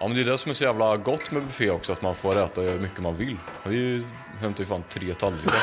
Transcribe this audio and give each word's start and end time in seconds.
Ja 0.00 0.08
men 0.08 0.16
det 0.16 0.22
är 0.22 0.24
det 0.24 0.38
som 0.38 0.50
är 0.50 0.54
så 0.54 0.64
jävla 0.64 0.96
gott 0.96 1.30
med 1.30 1.42
buffé 1.42 1.70
också, 1.70 1.92
att 1.92 2.02
man 2.02 2.14
får 2.14 2.38
äta 2.38 2.60
hur 2.60 2.78
mycket 2.78 2.98
man 2.98 3.14
vill. 3.14 3.36
Vi 3.64 4.06
hämtade 4.40 4.62
ju 4.62 4.66
fan 4.68 4.84
tre 4.88 5.14
tallrikar. 5.14 5.62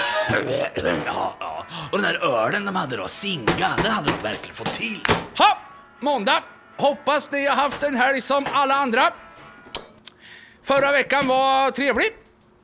Ja, 1.06 1.36
ja. 1.40 1.66
Och 1.92 1.98
den 2.02 2.12
där 2.12 2.46
ölen 2.46 2.66
de 2.66 2.76
hade 2.76 2.98
då, 2.98 3.08
Singa, 3.08 3.76
den 3.84 3.92
hade 3.92 4.10
de 4.10 4.24
verkligen 4.24 4.56
fått 4.56 4.74
till. 4.74 5.04
Ha! 5.38 5.58
Måndag. 6.00 6.44
Hoppas 6.78 7.32
ni 7.32 7.46
har 7.48 7.56
haft 7.56 7.84
en 7.84 7.96
helg 7.96 8.22
som 8.22 8.46
alla 8.52 8.76
andra. 8.76 9.02
Förra 10.64 10.92
veckan 10.92 11.28
var 11.28 11.72
trevlig. 11.72 12.08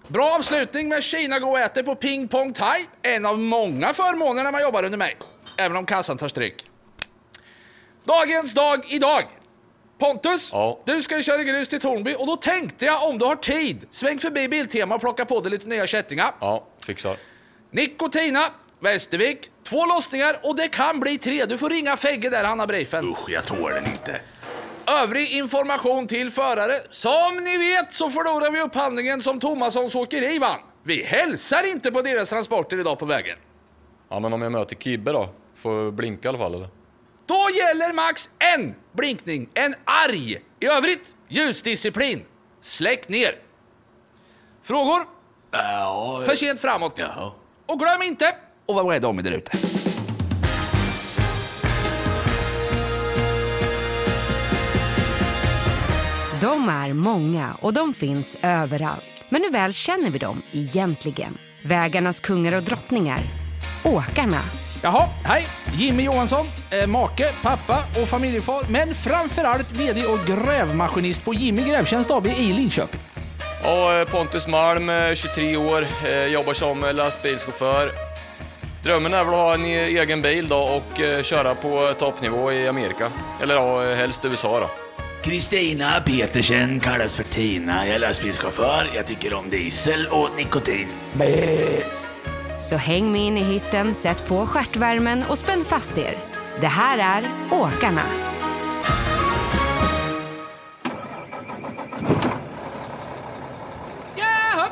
Bra 0.08 0.36
avslutning 0.36 0.90
med 0.90 1.04
Kina 1.04 1.40
gå 1.40 1.50
och 1.52 1.60
äter 1.60 1.84
på 1.84 1.96
Ping 1.96 2.28
Pong 2.28 2.54
Thai. 2.54 2.86
En 3.02 3.26
av 3.26 3.40
många 3.40 3.94
förmåner 3.94 4.44
när 4.44 4.52
man 4.52 4.62
jobbar 4.62 4.84
under 4.84 4.98
mig. 4.98 5.18
Även 5.58 5.78
om 5.78 5.86
kassan 5.86 6.18
tar 6.18 6.28
stryk. 6.28 6.66
Dagens 8.04 8.54
dag 8.54 8.86
idag. 8.88 9.24
Pontus, 10.06 10.50
Ja. 10.54 10.80
du 10.86 11.02
ska 11.04 11.18
ju 11.18 11.24
köra 11.24 11.44
grus 11.44 11.68
till 11.70 11.80
Tornby 11.80 12.16
och 12.20 12.28
då 12.28 12.36
tänkte 12.36 12.86
jag 12.86 13.10
om 13.10 13.18
du 13.18 13.26
har 13.26 13.36
tid, 13.36 13.86
sväng 13.92 14.20
förbi 14.20 14.48
Biltema 14.48 14.96
och 14.96 15.02
plocka 15.02 15.26
på 15.26 15.40
dig 15.40 15.52
lite 15.52 15.68
nya 15.68 15.88
kättingar. 15.88 16.32
Ja, 16.40 16.64
fixar. 16.86 17.18
Nikotina, 17.72 18.40
Västervik, 18.80 19.52
två 19.64 19.86
lossningar 19.86 20.40
och 20.44 20.56
det 20.56 20.68
kan 20.68 21.00
bli 21.00 21.18
tre. 21.18 21.46
Du 21.46 21.58
får 21.58 21.70
ringa 21.70 21.98
Fegge 21.98 22.30
där, 22.30 22.44
han 22.44 22.60
har 22.60 22.68
briefen. 22.68 23.06
Usch, 23.10 23.30
jag 23.30 23.46
tål 23.46 23.72
den 23.72 23.86
inte. 23.86 24.22
Övrig 24.88 25.32
information 25.32 26.08
till 26.08 26.32
förare. 26.32 26.74
Som 26.90 27.36
ni 27.44 27.58
vet 27.58 27.94
så 27.94 28.10
förlorar 28.10 28.52
vi 28.52 28.62
upphandlingen 28.62 29.22
som 29.22 29.40
Tomassons 29.40 29.96
åkeri 29.96 30.40
vann. 30.40 30.60
Vi 30.84 31.04
hälsar 31.04 31.72
inte 31.72 31.92
på 31.92 32.02
deras 32.02 32.30
transporter 32.30 32.80
idag 32.80 33.00
på 33.00 33.06
vägen. 33.06 33.38
Ja 34.10 34.20
men 34.20 34.34
om 34.34 34.42
jag 34.42 34.52
möter 34.52 34.76
Kibbe 34.76 35.12
då? 35.12 35.30
Får 35.56 35.92
blinka 35.92 36.28
i 36.28 36.30
alla 36.30 36.38
fall 36.38 36.56
eller? 36.56 36.68
Då 37.26 37.48
gäller 37.58 37.94
max 37.94 38.30
en 38.56 38.76
blinkning, 38.94 39.50
en 39.54 39.76
arg. 39.86 40.42
I 40.60 40.66
övrigt, 40.66 41.16
ljusdisciplin. 41.28 42.26
Släck 42.62 43.10
ner. 43.10 43.36
Frågor? 44.64 45.04
Ja, 45.52 46.24
För 46.26 46.36
sent 46.36 46.60
framåt. 46.60 46.94
ja. 47.00 47.36
Och 47.66 47.80
glöm 47.80 48.02
inte 48.02 48.28
att 48.68 48.76
vara 48.76 48.96
rädda 48.96 49.08
om 49.08 49.20
er 49.20 49.24
där 49.24 49.32
ute. 49.32 49.52
De 56.42 56.70
är 56.70 56.94
många 56.94 57.54
och 57.62 57.74
de 57.74 57.94
finns 57.94 58.38
överallt. 58.44 59.06
Men 59.30 59.42
hur 59.42 59.52
väl 59.52 59.74
känner 59.74 60.10
vi 60.10 60.18
dem 60.20 60.42
egentligen? 60.52 61.38
Vägarnas 61.66 62.20
kungar 62.20 62.56
och 62.58 62.64
drottningar. 62.64 63.20
Åkarna. 63.84 64.42
Jaha, 64.84 65.08
hej! 65.26 65.46
Jimmy 65.76 66.04
Johansson, 66.04 66.46
eh, 66.70 66.88
make, 66.88 67.30
pappa 67.42 67.84
och 68.02 68.08
familjefar, 68.10 68.64
men 68.70 68.96
framförallt 68.96 69.72
VD 69.72 70.06
och 70.06 70.20
grävmaskinist 70.28 71.26
på 71.26 71.34
Jimmy 71.34 71.64
Grävtjänst 71.64 72.12
AB 72.12 72.28
i 72.28 72.54
Linköping. 72.54 73.00
Ja, 73.64 74.00
eh, 74.00 74.08
Pontus 74.08 74.48
Malm, 74.48 74.90
eh, 74.90 75.14
23 75.14 75.58
år, 75.58 75.88
eh, 76.06 76.26
jobbar 76.26 76.54
som 76.54 76.80
lastbilschaufför. 76.94 77.92
Drömmen 78.84 79.14
är 79.14 79.24
väl 79.24 79.34
att 79.34 79.40
ha 79.40 79.54
en 79.54 79.66
e- 79.66 79.86
egen 80.00 80.22
bil 80.22 80.48
då 80.48 80.58
och 80.58 81.02
köra 81.24 81.56
på 81.56 81.94
toppnivå 82.00 82.52
i 82.52 82.68
Amerika. 82.68 83.12
Eller 83.42 83.56
ja, 83.56 83.96
helst 83.96 84.26
USA 84.26 84.60
då. 84.60 84.70
Kristina 85.24 86.02
Petersen 86.06 86.80
kallas 86.80 87.16
för 87.16 87.24
Tina. 87.24 87.88
Jag 87.88 87.96
är 87.96 88.00
lastbilschaufför. 88.00 88.90
Jag 88.96 89.08
tycker 89.08 89.34
om 89.34 89.50
diesel 89.50 90.08
och 90.08 90.30
nikotin. 90.38 90.88
Så 92.62 92.76
häng 92.76 93.12
med 93.12 93.22
in 93.22 93.38
i 93.38 93.44
hytten, 93.44 93.96
sätt 93.96 94.28
på 94.28 94.46
stjärtvärmen 94.46 95.24
och 95.30 95.38
spänn 95.38 95.66
fast 95.66 95.98
er. 95.98 96.14
Det 96.60 96.68
här 96.68 97.22
är 97.22 97.24
Åkarna. 97.52 98.02
Jaha. 104.16 104.68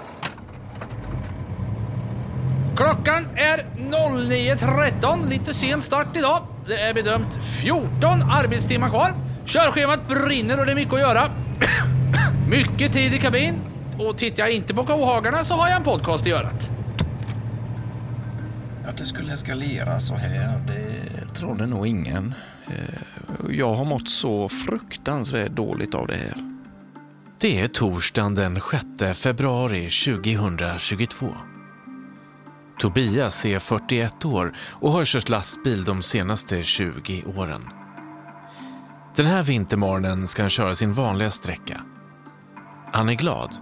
Klockan 2.75 3.27
är 3.35 3.65
09.13, 3.77 5.29
lite 5.29 5.53
sen 5.53 5.81
start 5.81 6.17
idag. 6.17 6.41
Det 6.67 6.77
är 6.81 6.93
bedömt 6.93 7.37
14 7.61 8.21
arbetstimmar 8.21 8.89
kvar. 8.89 9.13
Körschemat 9.45 10.07
brinner 10.07 10.59
och 10.59 10.65
det 10.65 10.71
är 10.71 10.75
mycket 10.75 10.93
att 10.93 10.99
göra. 10.99 11.29
mycket 12.49 12.93
tid 12.93 13.13
i 13.13 13.19
kabin. 13.19 13.61
Och 13.99 14.17
tittar 14.17 14.43
jag 14.43 14.51
inte 14.51 14.73
på 14.73 14.85
kohagarna 14.85 15.43
så 15.43 15.53
har 15.53 15.67
jag 15.67 15.77
en 15.77 15.83
podcast 15.83 16.27
i 16.27 16.31
örat. 16.31 16.68
Att 18.89 18.97
det 18.97 19.05
skulle 19.05 19.33
eskalera 19.33 19.99
så 19.99 20.15
här, 20.15 20.63
det 20.67 21.33
trodde 21.33 21.65
nog 21.65 21.87
ingen. 21.87 22.33
Eh, 22.67 23.55
Jag 23.55 23.73
har 23.73 23.85
mått 23.85 24.09
så 24.09 24.49
fruktansvärt 24.49 25.51
dåligt 25.51 25.95
av 25.95 26.07
det 26.07 26.15
här. 26.15 26.35
Det 27.39 27.59
är 27.59 27.67
torsdagen 27.67 28.35
den 28.35 28.61
6 28.99 29.19
februari 29.19 29.89
2022. 29.89 31.35
Tobias 32.79 33.45
är 33.45 33.59
41 33.59 34.25
år 34.25 34.53
och 34.69 34.91
har 34.91 35.05
kört 35.05 35.29
lastbil 35.29 35.83
de 35.83 36.01
senaste 36.01 36.63
20 36.63 37.23
åren. 37.37 37.69
Den 39.15 39.25
här 39.25 39.43
vintermorgonen 39.43 40.27
ska 40.27 40.43
han 40.43 40.49
köra 40.49 40.75
sin 40.75 40.93
vanliga 40.93 41.31
sträcka. 41.31 41.81
Han 42.91 43.09
är 43.09 43.13
glad, 43.13 43.55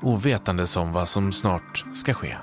ovetandes 0.00 0.76
om 0.76 0.92
vad 0.92 1.08
som 1.08 1.32
snart 1.32 1.84
ska 1.94 2.14
ske. 2.14 2.36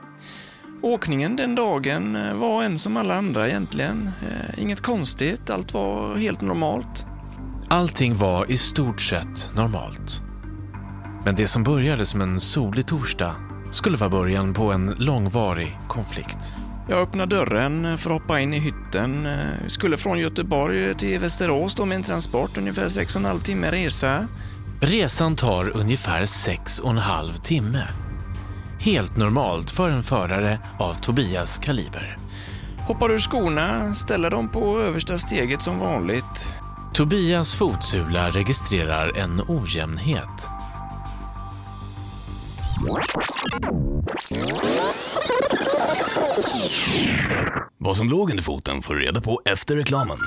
Åkningen 0.88 1.36
den 1.36 1.56
dagen 1.56 2.16
eh, 2.16 2.34
var 2.34 2.64
en 2.64 2.80
som 2.80 2.98
alla 2.98 3.16
andra 3.16 3.48
egentligen. 3.50 4.10
Eh, 4.22 4.64
Inget 4.64 4.82
konstigt, 4.82 5.50
allt 5.50 5.74
var 5.74 6.16
helt 6.16 6.42
normalt. 6.42 7.06
Allting 7.68 8.16
var 8.16 8.52
i 8.52 8.58
stort 8.58 9.02
sett 9.02 9.50
normalt. 9.56 10.22
Men 11.26 11.36
det 11.36 11.48
som 11.48 11.64
började 11.64 12.06
som 12.06 12.22
en 12.22 12.40
solig 12.40 12.86
torsdag 12.86 13.36
skulle 13.72 13.98
vara 13.98 14.10
början 14.10 14.54
på 14.54 14.72
en 14.72 14.96
långvarig 14.98 15.78
konflikt. 15.88 16.54
Jag 16.90 17.00
öppnade 17.00 17.36
dörren 17.36 17.98
för 17.98 18.10
att 18.10 18.22
hoppa 18.22 18.40
in 18.40 18.54
i 18.54 18.60
hytten. 18.60 19.26
Eh, 19.26 19.68
Skulle 19.68 19.98
från 19.98 20.20
Göteborg 20.20 20.96
till 20.96 21.20
Västerås 21.20 21.76
då 21.76 21.86
med 21.86 21.96
en 21.96 22.04
transport, 22.04 22.58
ungefär 22.58 22.86
6,5 22.90 23.40
timme 23.40 23.72
resa. 23.72 24.28
Resan 24.82 25.36
tar 25.36 25.78
ungefär 25.78 26.26
sex 26.26 26.80
och 26.80 26.90
en 26.90 26.98
halv 26.98 27.34
timme. 27.34 27.88
Helt 28.88 29.18
normalt 29.18 29.72
för 29.72 29.90
en 29.90 30.04
förare 30.04 30.60
av 30.80 30.94
Tobias 30.94 31.58
kaliber. 31.58 32.18
Hoppar 32.88 33.12
ur 33.12 33.20
skorna, 33.20 33.96
ställer 33.96 34.30
dem 34.30 34.50
på 34.50 34.80
översta 34.80 35.18
steget 35.18 35.62
som 35.62 35.80
vanligt. 35.80 36.54
Tobias 36.94 37.56
fotsula 37.56 38.30
registrerar 38.30 39.18
en 39.18 39.42
ojämnhet. 39.48 40.48
Vad 47.78 47.98
som 47.98 48.10
låg 48.10 48.30
under 48.30 48.44
foten 48.44 48.82
får 48.82 48.94
du 48.94 49.02
reda 49.02 49.22
på 49.22 49.42
efter 49.46 49.76
reklamen. 49.76 50.20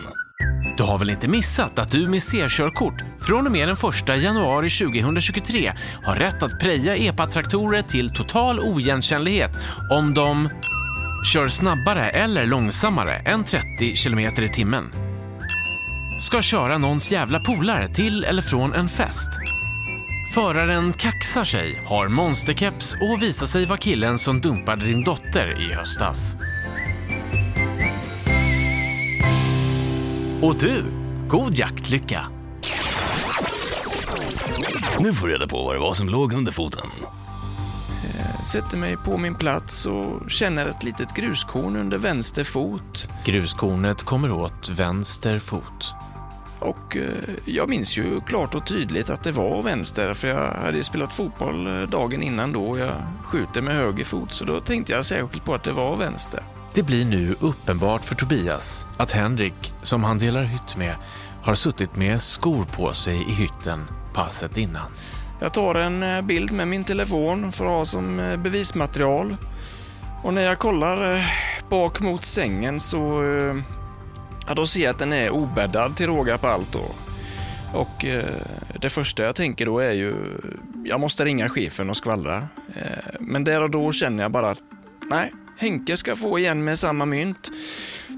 Du 0.76 0.82
har 0.82 0.98
väl 0.98 1.10
inte 1.10 1.28
missat 1.28 1.78
att 1.78 1.90
du 1.90 2.08
med 2.08 2.22
C-körkort 2.22 3.02
från 3.20 3.46
och 3.46 3.52
med 3.52 3.68
den 3.68 3.76
1 4.16 4.22
januari 4.22 4.70
2023 4.70 5.72
har 6.04 6.14
rätt 6.14 6.42
att 6.42 6.60
preja 6.60 6.96
EPA-traktorer 6.96 7.82
till 7.82 8.14
total 8.14 8.60
oigenkännlighet 8.60 9.50
om 9.90 10.14
de 10.14 10.48
kör 11.32 11.48
snabbare 11.48 12.10
eller 12.10 12.46
långsammare 12.46 13.14
än 13.14 13.44
30 13.44 13.94
km 13.96 14.18
i 14.18 14.48
timmen. 14.48 14.92
Ska 16.20 16.42
köra 16.42 16.78
någons 16.78 17.12
jävla 17.12 17.40
polare 17.40 17.88
till 17.88 18.24
eller 18.24 18.42
från 18.42 18.74
en 18.74 18.88
fest. 18.88 19.28
Föraren 20.34 20.92
kaxar 20.92 21.44
sig, 21.44 21.82
har 21.86 22.08
monsterkeps 22.08 22.94
och 22.94 23.22
visar 23.22 23.46
sig 23.46 23.66
vara 23.66 23.78
killen 23.78 24.18
som 24.18 24.40
dumpade 24.40 24.84
din 24.84 25.04
dotter 25.04 25.70
i 25.70 25.74
höstas. 25.74 26.36
Och 30.42 30.56
du, 30.60 30.84
god 31.28 31.58
jaktlycka! 31.58 32.26
Nu 35.00 35.12
får 35.12 35.26
du 35.26 35.32
reda 35.32 35.48
på 35.48 35.64
vad 35.64 35.74
det 35.74 35.80
var 35.80 35.94
som 35.94 36.08
låg 36.08 36.32
under 36.32 36.52
foten. 36.52 36.86
Sätter 38.52 38.76
mig 38.76 38.96
på 38.96 39.18
min 39.18 39.34
plats 39.34 39.86
och 39.86 40.30
känner 40.30 40.66
ett 40.66 40.82
litet 40.82 41.14
gruskorn 41.14 41.76
under 41.76 41.98
vänster 41.98 42.44
fot. 42.44 43.08
Gruskornet 43.24 44.02
kommer 44.02 44.32
åt 44.32 44.68
vänster 44.68 45.38
fot. 45.38 45.94
Och 46.58 46.96
eh, 46.96 47.34
jag 47.44 47.68
minns 47.68 47.98
ju 47.98 48.20
klart 48.20 48.54
och 48.54 48.66
tydligt 48.66 49.10
att 49.10 49.22
det 49.22 49.32
var 49.32 49.62
vänster 49.62 50.14
för 50.14 50.28
jag 50.28 50.52
hade 50.52 50.76
ju 50.76 50.84
spelat 50.84 51.12
fotboll 51.12 51.66
eh, 51.66 51.88
dagen 51.88 52.22
innan 52.22 52.52
då 52.52 52.64
och 52.64 52.78
jag 52.78 52.92
skjuter 53.24 53.62
med 53.62 53.74
höger 53.74 54.04
fot 54.04 54.32
så 54.32 54.44
då 54.44 54.60
tänkte 54.60 54.92
jag 54.92 55.06
särskilt 55.06 55.44
på 55.44 55.54
att 55.54 55.64
det 55.64 55.72
var 55.72 55.96
vänster. 55.96 56.42
Det 56.74 56.82
blir 56.82 57.04
nu 57.04 57.34
uppenbart 57.40 58.04
för 58.04 58.14
Tobias 58.14 58.86
att 58.96 59.12
Henrik, 59.12 59.72
som 59.82 60.04
han 60.04 60.18
delar 60.18 60.44
hytt 60.44 60.76
med, 60.76 60.94
har 61.42 61.54
suttit 61.54 61.96
med 61.96 62.22
skor 62.22 62.64
på 62.64 62.92
sig 62.92 63.16
i 63.16 63.32
hytten 63.32 63.88
passet 64.14 64.56
innan. 64.56 64.90
Jag 65.40 65.54
tar 65.54 65.74
en 65.74 66.02
eh, 66.02 66.22
bild 66.22 66.52
med 66.52 66.68
min 66.68 66.84
telefon 66.84 67.52
för 67.52 67.64
att 67.64 67.70
ha 67.70 67.84
som 67.84 68.20
eh, 68.20 68.36
bevismaterial. 68.36 69.36
Och 70.22 70.34
när 70.34 70.42
jag 70.42 70.58
kollar 70.58 71.16
eh, 71.16 71.24
bak 71.68 72.00
mot 72.00 72.24
sängen 72.24 72.80
så 72.80 73.22
ja, 74.46 74.54
då 74.54 74.66
ser 74.66 74.80
jag 74.80 74.90
att 74.90 74.98
den 74.98 75.12
är 75.12 75.30
obäddad 75.30 75.96
till 75.96 76.06
råga 76.06 76.38
på 76.38 76.46
allt. 76.46 76.72
Då. 76.72 76.84
Och 77.74 78.04
eh, 78.04 78.24
det 78.80 78.90
första 78.90 79.22
jag 79.22 79.36
tänker 79.36 79.66
då 79.66 79.78
är 79.78 79.92
ju, 79.92 80.14
jag 80.84 81.00
måste 81.00 81.24
ringa 81.24 81.48
chefen 81.48 81.90
och 81.90 81.96
skvallra. 81.96 82.48
Eh, 82.74 83.14
men 83.20 83.44
där 83.44 83.62
och 83.62 83.70
då 83.70 83.92
känner 83.92 84.22
jag 84.22 84.32
bara 84.32 84.50
att, 84.50 84.60
nej, 85.10 85.32
Henke 85.60 85.96
ska 85.96 86.16
få 86.16 86.38
igen 86.38 86.64
med 86.64 86.78
samma 86.78 87.04
mynt. 87.04 87.50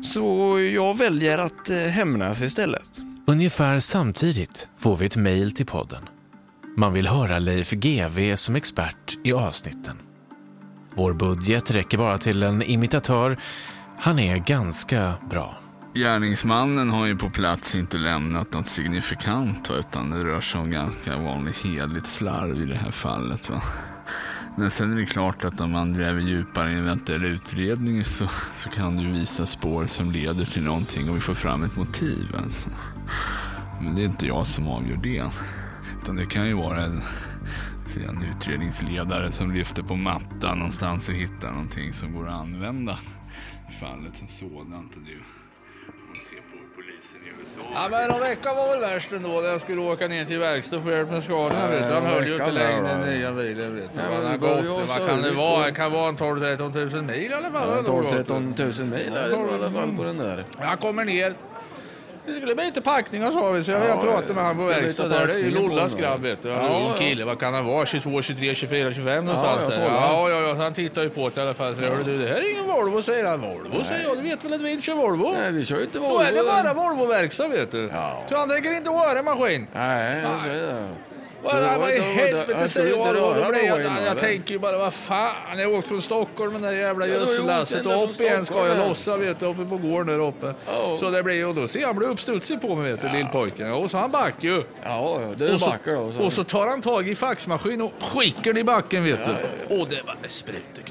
Så 0.03 0.61
jag 0.61 0.99
väljer 0.99 1.39
att 1.39 1.71
eh, 1.71 1.77
hämnas 1.77 2.43
istället. 2.43 3.01
Ungefär 3.27 3.79
samtidigt 3.79 4.69
får 4.79 4.97
vi 4.97 5.07
ett 5.07 5.17
mejl 5.17 5.53
till 5.53 5.67
podden. 5.67 6.03
Man 6.77 6.93
vill 6.93 7.07
höra 7.07 7.39
Leif 7.39 7.71
GW 7.71 8.37
som 8.37 8.57
expert 8.57 9.19
i 9.25 9.33
avsnitten. 9.33 9.97
Vår 10.95 11.13
budget 11.13 11.71
räcker 11.71 11.99
bara 11.99 12.19
till 12.19 12.43
en 12.43 12.63
imitatör. 12.63 13.37
Han 13.99 14.19
är 14.19 14.37
ganska 14.37 15.15
bra. 15.31 15.59
Gärningsmannen 15.95 16.91
har 16.91 17.07
ju 17.07 17.17
på 17.17 17.31
plats 17.31 17.75
inte 17.75 17.99
lämnat 17.99 18.53
något 18.53 18.69
signifikant 18.69 19.71
utan 19.71 20.11
det 20.11 20.25
rör 20.25 20.41
sig 20.41 20.61
om 20.61 20.71
ganska 20.71 21.17
vanligt 21.17 21.59
hedligt 21.59 22.07
slarv 22.07 22.63
i 22.63 22.67
det 22.67 22.77
här 22.77 22.91
fallet. 22.91 23.51
Va. 23.51 23.63
Men 24.57 24.71
sen 24.71 24.93
är 24.93 24.97
det 24.97 25.07
klart 25.07 25.45
att 25.45 25.61
om 25.61 25.71
man 25.71 25.93
gräver 25.93 26.21
djupare 26.21 26.71
i 26.71 26.73
en 26.73 26.79
eventuell 26.79 27.25
utredning 27.25 28.05
så, 28.05 28.27
så 28.53 28.69
kan 28.69 28.97
det 28.97 29.03
ju 29.03 29.13
visa 29.13 29.47
spår 29.47 29.87
som 29.87 30.11
leder 30.11 30.45
till 30.45 30.65
någonting 30.65 31.11
och 31.11 31.17
vi 31.17 31.21
får 31.21 31.35
fram 31.35 31.63
ett 31.63 31.77
motiv. 31.77 32.37
Alltså. 32.43 32.71
Men 33.81 33.95
det 33.95 34.03
är 34.03 34.05
inte 34.05 34.27
jag 34.27 34.47
som 34.47 34.69
avgör 34.69 34.97
det. 34.97 35.25
Utan 36.03 36.17
det 36.17 36.27
kan 36.27 36.47
ju 36.47 36.55
vara 36.55 36.85
en, 36.85 37.03
en 38.09 38.25
utredningsledare 38.37 39.33
som 39.33 39.53
lyfter 39.53 39.83
på 39.83 39.97
mattan 39.97 40.59
någonstans 40.59 41.09
och 41.09 41.15
hittar 41.15 41.51
någonting 41.51 41.93
som 41.93 42.13
går 42.13 42.29
att 42.29 42.35
använda 42.41 42.99
i 43.71 43.81
fallet 43.81 44.17
som 44.17 44.29
sådant. 44.29 44.97
Och 44.97 45.03
det, 45.03 45.42
polisen 46.77 47.19
i 47.27 47.29
USA. 47.29 47.69
Ja, 47.75 47.89
men 47.91 48.11
en 48.11 48.21
vecka 48.21 48.55
var 48.55 48.69
väl 48.69 48.81
värst 48.81 49.13
ändå 49.13 49.29
när 49.29 49.49
jag 49.49 49.61
skulle 49.61 49.81
åka 49.81 50.09
ner 50.09 50.25
till 50.25 50.39
verkstad 50.39 50.77
och 50.77 50.83
få 50.83 50.91
hjälp 50.91 51.11
med 51.11 51.23
vet 51.23 51.89
du. 51.89 51.95
Han 51.95 52.07
höll 52.07 52.27
ju 52.27 52.33
inte 52.35 52.51
längre 52.51 52.83
den 52.83 53.01
nya 53.01 53.33
bilen. 53.33 53.77
Vet 53.77 53.91
du. 53.95 54.01
Ja, 54.01 54.05
Vad 54.11 54.19
men 54.19 54.27
han 54.31 54.41
gått. 54.41 54.89
Vad 54.89 55.09
kan 55.09 55.23
det 55.23 55.31
vara? 55.31 55.67
Det 55.67 55.73
kan 55.73 55.93
vara 55.93 56.09
en 56.09 56.17
12-13 56.17 56.73
tusen 56.73 57.07
mil 57.07 57.31
i 57.31 57.35
alla 57.35 57.51
fall. 57.51 57.69
Ja, 57.69 57.75
har 57.75 57.83
det 57.83 57.89
nog 57.89 58.03
gått. 58.03 58.11
12 58.27 58.55
13 58.55 58.55
000 58.79 58.87
mil 58.87 59.17
är 59.17 59.29
det 59.29 59.37
i 59.37 59.55
alla 59.55 59.71
fall 59.71 59.97
på 59.97 60.05
den 60.05 60.19
där. 60.19 60.45
Jag 60.61 60.81
kommer 60.81 61.05
ner. 61.05 61.35
Det 62.27 62.33
skulle 62.33 62.55
bli 62.55 62.65
lite 62.65 62.81
packningar 62.81 63.31
sa 63.31 63.51
vi, 63.51 63.65
så 63.65 63.71
jag, 63.71 63.81
jag 63.81 63.89
Ja, 63.89 64.03
pratade 64.03 64.35
med 64.35 64.45
han 64.45 64.57
på 64.57 64.73
lite 64.83 65.09
där. 65.09 65.27
Det 65.27 65.33
är 65.35 65.39
ju 65.39 65.51
Lollas 65.51 65.95
grabb 65.95 66.21
vet 66.23 66.43
du. 66.43 66.51
Han 66.51 66.65
är 66.65 66.81
en 66.81 66.87
ung 66.87 66.93
kille. 66.99 67.25
Vad 67.25 67.41
kan 67.41 67.55
han 67.55 67.67
vara? 67.67 67.87
22, 67.87 68.23
23, 68.23 68.55
24, 68.55 68.93
25 68.93 69.25
någonstans 69.25 69.69
där. 69.69 69.85
Ja, 69.89 70.31
ja, 70.31 70.41
ja. 70.41 70.57
Så 70.57 70.63
han 70.63 70.73
tittar 70.75 71.03
ju 71.03 71.11
på 71.11 71.29
det 71.29 71.41
i 71.41 71.43
alla 71.45 71.55
fall. 71.55 71.75
Så 71.75 71.81
hörde 71.83 72.03
du, 72.05 72.19
det 72.19 72.29
här 72.29 72.35
är 72.41 72.51
ingen 72.53 72.67
Volvo, 72.67 73.03
säger 73.03 73.25
han. 73.25 73.41
Volvo, 73.41 73.85
säger 73.85 74.05
jag. 74.05 74.17
Du 74.17 74.23
vet 74.23 74.45
väl 74.45 74.53
att 74.53 74.61
vi 74.61 74.71
inte 74.71 74.83
kör 74.85 74.95
Volvo? 74.95 75.35
Nej, 75.41 75.53
vi 75.53 75.65
kör 75.65 75.83
inte 75.83 75.99
Då 75.99 76.05
Volvo. 76.05 76.21
är 76.21 76.33
det 76.33 76.43
bara 76.45 76.75
Volvo-verkstad 76.75 77.49
vet 77.49 77.73
du. 77.73 77.91
Ja. 77.93 78.23
Så 78.29 78.37
han 78.37 78.49
tänker 78.49 78.73
inte 78.73 78.91
röra 78.91 79.23
maskin. 79.23 79.67
Nej, 79.73 80.23
jag 80.23 80.53
säger 80.53 80.67
det. 80.67 80.89
Vad 81.43 81.91
i 81.91 82.01
helvete 82.01 82.57
jag 82.61 82.71
säger 82.71 82.97
jag 82.97 83.15
då? 83.15 83.21
Då 83.21 83.41
jag, 83.41 83.81
jag 83.81 83.81
eller? 83.81 84.15
tänker 84.15 84.53
ju 84.53 84.59
bara, 84.59 84.79
vad 84.79 84.95
fan. 84.95 85.59
Jag 85.59 85.71
har 85.71 85.77
åkt 85.79 85.89
från 85.89 86.03
Stockholm 86.03 86.53
med 86.53 86.63
det 86.63 86.69
där 86.69 86.77
jävla 86.77 87.07
Ja, 87.07 87.15
du 87.15 87.21
gödsellasset 87.21 87.87
och 87.87 88.05
upp 88.05 88.21
igen 88.21 88.47
ska 88.47 88.67
jag 88.67 88.79
ja. 88.79 88.89
lossa 88.89 89.17
vet 89.17 89.41
du, 89.41 89.47
uppe 89.47 89.65
på 89.65 89.77
gården 89.77 90.07
där 90.07 90.27
uppe. 90.27 90.55
Ja. 90.67 90.97
Så 91.01 91.11
det 91.11 91.23
blir 91.23 91.49
och 91.49 91.55
då 91.55 91.69
ser 91.69 91.81
jag, 91.81 91.87
han 91.87 91.97
blir 91.97 92.09
uppstudsig 92.09 92.61
på 92.61 92.75
mig 92.75 92.91
vet 92.93 93.03
du, 93.03 93.09
lillpojken. 93.19 93.73
Och 93.73 93.91
så 93.91 93.99
han 93.99 94.11
back 94.11 94.35
ju. 94.41 94.55
Ja, 94.57 94.65
ja, 94.85 95.21
det 95.37 95.49
är 95.49 95.55
Och 95.55 95.61
så, 95.61 95.67
backar 95.67 95.93
då. 95.95 96.13
Så. 96.13 96.25
och 96.25 96.33
så 96.33 96.45
tar 96.45 96.67
han 96.67 96.83
tag 96.83 97.09
i 97.09 97.15
faxmaskin 97.15 97.83
och 97.83 97.93
skickar 98.01 98.43
den 98.43 98.57
i 98.57 98.65
backen 98.65 99.05
vet 99.05 99.21
du. 99.27 99.77
Och 99.77 99.89
det 99.89 100.03
var 100.07 100.17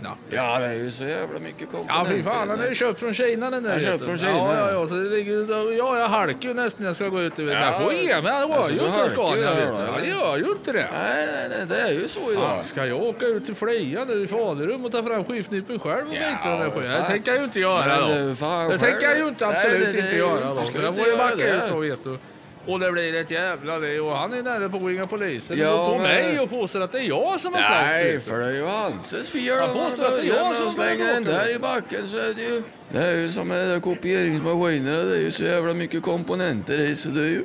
knappt. 0.01 0.21
Ja, 0.29 0.59
det 0.59 0.65
är 0.65 0.73
ju 0.73 0.91
så 0.91 1.03
jävla 1.03 1.39
mycket 1.39 1.67
Ja 1.71 1.77
komponenter. 1.77 2.13
fy 2.13 2.23
fan, 2.23 2.49
han 2.49 2.59
är 2.59 2.67
ju 2.67 2.75
köpt 2.75 2.99
från 2.99 3.13
Kina 3.13 3.49
den 3.49 3.63
där. 3.63 3.79
Köpt 3.79 3.99
du. 3.99 4.05
från 4.05 4.17
Kina, 4.17 4.31
Ja, 4.31 4.53
ja, 4.57 4.71
ja. 4.71 4.71
ja. 4.71 4.87
Så 4.87 4.95
det 4.95 5.09
ligger, 5.09 5.71
ja, 5.77 5.99
jag 5.99 6.07
halkar 6.07 6.49
ju 6.49 6.53
nästan 6.53 6.81
när 6.83 6.89
jag 6.89 6.95
ska 6.95 7.07
gå 7.07 7.21
ut. 7.21 7.33
Ja, 7.37 7.43
jag 7.43 7.83
får 7.83 7.93
ge 7.93 8.21
mig, 8.21 8.31
han 8.31 8.49
rör 8.49 8.55
alltså, 8.55 8.71
ju 8.71 8.79
du 8.79 8.85
inte 8.85 9.09
Scania 9.09 9.55
vet 9.55 9.67
du. 9.67 10.40
Ju 10.45 10.51
inte 10.51 10.71
det. 10.71 10.87
Nej, 10.93 11.27
nej, 11.33 11.49
nej, 11.49 11.65
det 11.69 11.81
är 11.81 11.91
ju 12.01 12.07
så 12.07 12.31
idag. 12.31 12.43
Fan, 12.49 12.63
ska 12.63 12.85
jag 12.85 13.03
åka 13.03 13.25
ut 13.25 13.45
till 13.45 13.55
Flia 13.55 14.05
nu 14.05 14.23
i 14.23 14.27
Faderum 14.27 14.85
och 14.85 14.91
ta 14.91 15.03
fram 15.03 15.25
skiftnypeln 15.25 15.79
själv 15.79 16.07
och 16.07 16.13
Ja, 16.15 16.19
byta 16.43 16.49
den 16.49 16.59
där 16.59 16.69
skiten? 16.69 16.91
Det 16.91 17.05
tänker 17.07 17.31
jag 17.31 17.37
ju 17.39 17.43
inte 17.43 17.59
göra 17.59 18.07
Men 18.07 18.29
då. 18.29 18.35
fan 18.35 18.69
Det 18.69 18.77
tänker 18.79 19.03
jag 19.09 19.17
ju 19.17 19.27
inte 19.27 19.45
Nej, 19.47 19.55
absolut 19.65 19.85
det- 19.85 19.91
det- 19.91 19.99
inte 19.99 20.17
göra 20.17 20.53
då. 20.53 20.61
Så 20.73 20.79
jag 20.81 20.97
får 20.97 21.07
ju 21.07 21.17
backa 21.17 21.55
ut 21.55 21.71
då 21.71 21.77
vet 21.79 22.03
du. 22.03 22.17
Och 22.65 22.79
det 22.79 22.91
blir 22.91 23.15
ett 23.21 23.31
jävla 23.31 23.79
det. 23.79 23.99
Och 23.99 24.11
han 24.17 24.33
är 24.33 24.41
nära 24.43 24.69
på 24.69 24.77
att 24.77 24.83
ringa 24.83 25.07
polisen 25.07 25.57
Ja, 25.59 25.71
och 25.85 25.91
på 25.91 25.97
men- 25.97 26.01
mig 26.03 26.39
och 26.39 26.49
påstår 26.49 26.81
att 26.81 26.91
det 26.91 26.99
är 26.99 27.03
jag 27.03 27.39
som 27.39 27.53
har 27.53 27.61
släppt 27.61 28.03
Nej, 28.03 28.19
för 28.19 28.39
det 28.39 28.45
är 28.45 28.51
ju 28.51 28.65
Hanses 28.65 29.29
fel. 29.29 29.57
Han 29.57 29.73
påstår 29.73 30.05
att 30.05 30.17
det 30.17 30.21
är 30.23 30.35
jag 30.35 30.55
som 30.55 30.69
slänger 30.71 31.13
den 31.13 31.23
där 31.23 31.55
i 31.55 31.59
backen 31.59 32.07
så 32.11 32.17
är 32.17 32.33
det 32.33 32.41
ju... 32.41 32.63
Det 32.89 32.99
är 33.03 33.15
ju 33.15 33.31
som 33.31 33.47
med 33.47 33.81
kopieringsmaskinerna. 33.83 34.97
Det 35.03 35.15
är 35.15 35.19
ju 35.21 35.31
så 35.31 35.43
jävla 35.43 35.73
mycket 35.73 36.03
komponenter 36.03 36.79
i 36.79 36.95
så 36.95 37.09
det 37.09 37.21
är 37.21 37.25
ju... 37.27 37.43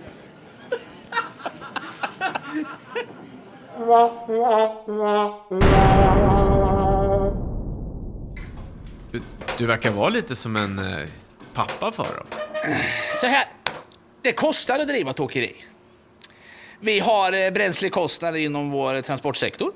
Du, 9.13 9.23
du 9.59 9.67
verkar 9.67 9.91
vara 9.91 10.09
lite 10.09 10.37
som 10.37 10.57
en 10.57 10.79
eh, 10.79 11.09
pappa 11.55 11.93
för 11.93 12.17
dem. 12.17 12.27
Så 13.21 13.27
här, 13.27 13.45
det 14.23 14.33
kostar 14.33 14.79
att 14.79 14.89
driva 14.89 15.11
ett 15.11 15.21
åkeri. 15.21 15.57
Vi 16.81 17.01
har 17.01 17.33
eh, 17.45 17.51
bränslekostnader 17.51 18.39
inom 18.39 18.71
vår 18.71 19.03
transportsektor. 19.03 19.73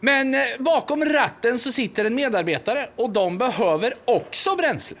Men 0.00 0.34
eh, 0.34 0.40
bakom 0.58 1.04
ratten 1.04 1.58
så 1.58 1.72
sitter 1.72 2.04
en 2.04 2.14
medarbetare 2.14 2.88
och 2.96 3.10
de 3.10 3.38
behöver 3.38 3.94
också 4.04 4.56
bränsle. 4.56 4.96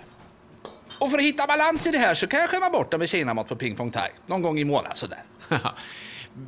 Och 0.98 1.10
för 1.10 1.18
att 1.18 1.24
hitta 1.24 1.46
balans 1.46 1.86
i 1.86 1.90
det 1.90 1.98
här 1.98 2.14
så 2.14 2.26
kan 2.26 2.40
jag 2.40 2.50
skämma 2.50 2.70
bort 2.70 2.90
dem 2.90 2.98
med 2.98 3.08
kinamat 3.08 3.48
på 3.48 3.56
Ping 3.56 3.76
Pong 3.76 3.90
Thai. 3.90 4.10
Någon 4.26 4.42
gång 4.42 4.58
i 4.58 4.64
månaden 4.64 4.94
sådär. 4.94 5.22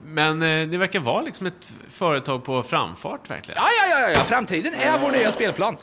Men 0.04 0.42
eh, 0.42 0.68
det 0.68 0.78
verkar 0.78 1.00
vara 1.00 1.22
liksom 1.22 1.46
ett 1.46 1.72
företag 1.88 2.44
på 2.44 2.62
framfart 2.62 3.30
verkligen. 3.30 3.62
Ja, 3.62 3.68
ja, 3.88 4.00
ja, 4.00 4.10
ja, 4.10 4.20
framtiden 4.20 4.74
är 4.74 4.98
vår 4.98 5.10
nya 5.10 5.32
spelplan. 5.32 5.76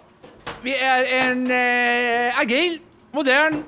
Vi 0.61 0.77
är 0.77 1.29
en 1.29 1.51
eh, 1.51 2.39
agil, 2.39 2.79
modern 3.11 3.63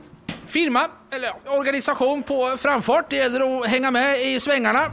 firma, 0.47 0.87
eller 1.11 1.33
organisation 1.47 2.23
på 2.23 2.55
framfart. 2.57 3.05
Det 3.09 3.15
gäller 3.15 3.59
att 3.59 3.67
hänga 3.67 3.91
med 3.91 4.21
i 4.21 4.39
svängarna. 4.39 4.91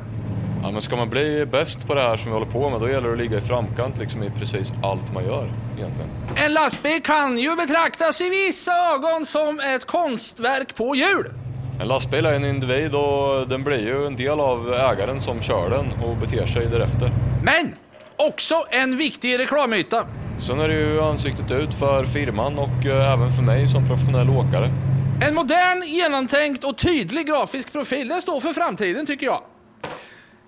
Ja, 0.63 0.71
men 0.71 0.83
ska 0.83 0.97
man 0.97 1.11
bli 1.11 1.47
bäst 1.47 1.87
på 1.87 1.95
det 1.95 2.01
här 2.01 2.17
som 2.17 2.27
vi 2.27 2.33
håller 2.33 2.53
på 2.53 2.71
med, 2.71 2.81
då 2.81 2.89
gäller 2.91 3.09
det 3.09 3.13
att 3.13 3.19
ligga 3.19 3.39
i 3.39 3.41
framkant 3.41 3.99
liksom 3.99 4.23
i 4.23 4.31
precis 4.31 4.73
allt 4.83 5.15
man 5.15 5.25
gör 5.25 5.49
egentligen. 5.77 6.11
En 6.37 6.53
lastbil 6.53 7.03
kan 7.03 7.39
ju 7.39 7.57
betraktas 7.57 8.21
i 8.21 8.29
vissa 8.29 8.73
ögon 8.95 9.27
som 9.27 9.61
ett 9.61 9.85
konstverk 9.87 10.75
på 10.75 10.97
hjul. 10.97 11.31
En 11.81 11.89
lastbil 11.89 12.27
är 12.27 12.33
en 12.33 12.45
individ 12.45 12.95
och 12.95 13.49
den 13.49 13.65
blir 13.65 13.79
ju 13.79 14.07
en 14.07 14.17
del 14.17 14.41
av 14.41 14.75
ägaren 14.75 15.23
som 15.23 15.43
kör 15.43 15.71
den 15.71 15.87
och 16.05 16.17
beter 16.17 16.47
sig 16.47 16.67
därefter. 16.67 17.11
Men 17.45 17.75
också 18.17 18.65
en 18.71 18.97
viktig 18.97 19.39
reklamyta. 19.39 20.07
Sen 20.41 20.61
är 20.61 20.69
det 20.69 20.75
ju 20.75 21.01
ansiktet 21.01 21.51
ut 21.51 21.75
för 21.75 22.05
firman 22.05 22.59
och 22.59 22.87
eh, 22.87 23.13
även 23.13 23.33
för 23.33 23.43
mig 23.43 23.69
som 23.69 23.89
professionell 23.89 24.31
åkare. 24.31 24.71
En 25.23 25.35
modern, 25.35 25.83
genomtänkt 25.83 26.65
och 26.65 26.79
tydlig 26.79 27.27
grafisk 27.27 27.73
profil. 27.73 28.09
Den 28.09 28.23
står 28.23 28.41
för 28.41 28.53
framtiden 28.53 29.07
tycker 29.07 29.27
jag. 29.27 29.43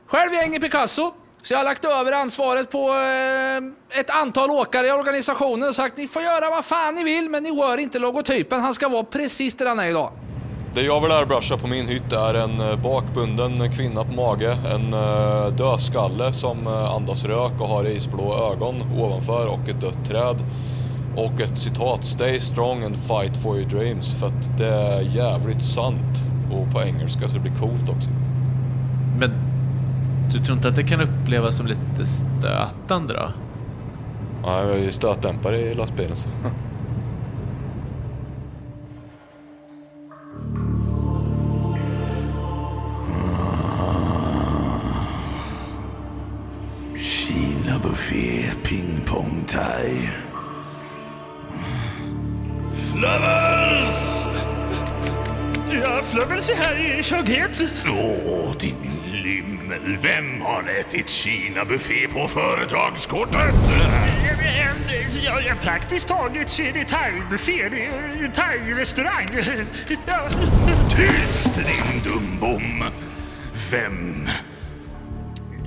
Själv 0.07 0.33
är 0.33 0.37
jag 0.37 0.47
ingen 0.47 0.61
Picasso, 0.61 1.13
så 1.43 1.55
jag 1.55 1.59
har 1.59 1.65
lagt 1.65 1.85
över 1.85 2.13
ansvaret 2.13 2.71
på 2.71 2.95
eh, 2.95 3.99
ett 4.01 4.11
antal 4.11 4.51
åkare 4.51 4.87
i 4.87 4.93
organisationen 4.93 5.69
och 5.69 5.75
sagt 5.75 5.97
ni 5.97 6.09
får 6.09 6.23
göra 6.23 6.51
vad 6.51 6.65
fan 6.65 6.95
ni 6.95 7.05
vill, 7.05 7.31
men 7.31 7.43
ni 7.43 7.51
rör 7.51 7.79
inte 7.79 7.99
logotypen. 7.99 8.61
Han 8.61 8.75
ska 8.75 8.89
vara 8.89 9.05
precis 9.05 9.55
där 9.55 9.67
han 9.67 9.79
är 9.79 9.87
idag. 9.87 10.13
Det 10.75 10.83
jag 10.83 11.01
vill 11.01 11.13
airbrusha 11.13 11.57
på 11.57 11.67
min 11.67 11.89
hytt 11.89 12.13
är 12.13 12.35
en 12.35 12.61
eh, 12.61 12.77
bakbunden 12.77 13.73
kvinna 13.73 14.05
på 14.05 14.13
mage, 14.13 14.57
en 14.71 14.93
eh, 14.93 15.47
dödskalle 15.47 16.33
som 16.33 16.67
eh, 16.67 16.95
andas 16.95 17.25
rök 17.25 17.53
och 17.59 17.69
har 17.69 17.85
isblå 17.85 18.53
ögon 18.53 18.83
ovanför 18.99 19.47
och 19.47 19.69
ett 19.69 19.81
dött 19.81 20.07
träd. 20.07 20.37
Och 21.17 21.41
ett 21.41 21.59
citat, 21.59 22.05
Stay 22.05 22.41
strong 22.41 22.85
and 22.85 22.97
fight 22.97 23.37
for 23.37 23.59
your 23.59 23.71
dreams, 23.71 24.17
för 24.17 24.27
att 24.27 24.59
det 24.59 24.67
är 24.67 25.01
jävligt 25.01 25.65
sant. 25.65 26.23
Och 26.53 26.73
på 26.73 26.83
engelska 26.83 27.29
så 27.29 27.35
det 27.35 27.41
blir 27.41 27.53
coolt 27.61 27.89
också. 27.89 28.11
Men 29.19 29.31
du 30.33 30.39
tror 30.39 30.57
inte 30.57 30.69
att 30.69 30.77
det 30.77 30.83
kan 30.83 31.01
upplevas 31.01 31.57
som 31.57 31.67
lite 31.67 32.07
stötande 32.07 33.15
då? 33.15 33.29
Ja, 34.45 34.63
jag 34.63 34.71
är 34.71 34.83
ju 34.83 34.93
stötdämpare 34.93 35.61
i 35.61 35.75
lastbilen 35.75 36.17
så. 36.17 36.29
buffé, 48.13 48.53
ping 48.63 49.01
pong 49.07 49.45
thai. 49.47 50.09
Flövels! 52.93 54.27
Ja, 55.71 56.03
Flöbbels 56.03 56.51
är 56.51 56.55
här 56.55 56.99
i 56.99 57.03
köket. 57.03 57.63
Åh, 57.89 58.57
din 58.59 59.01
lymmel. 59.13 59.97
Vem 60.03 60.41
har 60.41 60.69
ätit 60.81 61.09
Kina-buffé 61.09 62.09
på 62.09 62.29
företagskortet? 62.29 63.55
Ja, 65.25 65.41
ja, 65.41 65.55
praktiskt 65.63 66.09
taget 66.09 66.51
så 66.51 66.63
är 66.63 66.73
det 66.73 66.85
thaibuffé. 66.85 67.69
Det 67.69 67.85
är 67.85 68.33
thai-restaurang. 68.35 69.29
Ja. 70.07 70.29
Tyst 70.91 71.55
din 71.55 72.03
dumbom! 72.05 72.85
vem? 73.71 74.29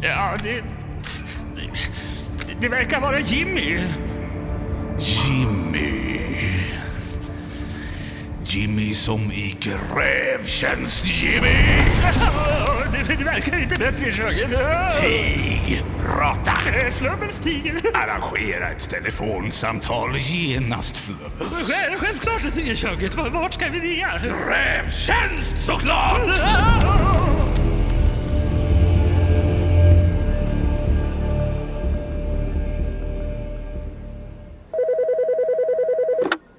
Ja, 0.02 0.38
det... 0.44 0.64
Det 2.66 2.70
verkar 2.70 3.00
vara 3.02 3.20
Jimmy. 3.20 3.80
Jimmy. 5.00 6.20
Jimmy 8.46 8.94
som 8.94 9.32
i 9.32 9.56
grävtjänst 9.60 11.06
Jimmy. 11.06 11.48
Det, 13.08 13.16
det 13.16 13.24
verkar 13.24 13.58
inte 13.62 13.76
bättre 13.76 14.08
i 14.10 14.12
köket. 14.12 14.50
Tig, 15.02 15.84
råtta. 16.20 16.52
Eh, 16.86 16.92
Flubbels 16.92 17.40
tiger. 17.40 17.82
Arrangera 17.94 18.70
ett 18.72 18.90
telefonsamtal 18.90 20.18
genast 20.18 20.98
Flubbels. 20.98 21.72
Själv- 21.72 22.00
Självklart 22.00 22.46
ett 22.46 22.58
i 22.58 22.76
köket. 22.76 23.16
Var- 23.16 23.30
Vart 23.30 23.54
ska 23.54 23.70
vi 23.70 23.80
ringa? 23.80 24.10
Grävtjänst 24.48 25.58
såklart! 25.66 26.22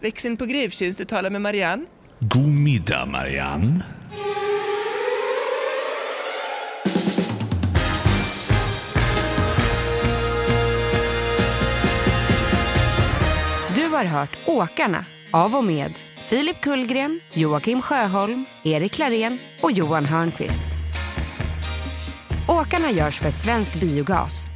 Växeln 0.07 0.37
på 0.37 0.47
Grevtjänst, 0.47 0.99
du 0.99 1.05
talar 1.05 1.31
med 1.31 1.43
Marianne. 1.43 1.85
God 2.21 2.49
middag 2.49 3.07
Marianne. 3.07 3.85
Du 13.75 13.89
har 13.89 14.05
hört 14.05 14.39
Åkarna 14.47 15.05
av 15.31 15.55
och 15.55 15.65
med 15.65 15.93
Filip 16.17 16.61
Kullgren, 16.61 17.21
Joakim 17.33 17.83
Sjöholm, 17.83 18.45
Erik 18.65 18.99
Larén 18.99 19.39
och 19.61 19.73
Johan 19.73 20.05
Hörnqvist. 20.05 20.65
Åkarna 22.49 22.91
görs 22.91 23.19
för 23.19 23.31
Svensk 23.31 23.81
Biogas, 23.81 24.47